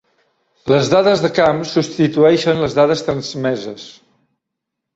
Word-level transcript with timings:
Les 0.71 0.87
dades 0.93 1.21
de 1.25 1.29
camp 1.41 1.59
substitueixen 1.73 2.65
les 2.65 2.79
dades 2.81 3.07
transmeses. 3.11 3.87